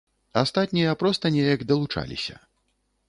[0.41, 2.35] Астатнія проста неяк далучаліся.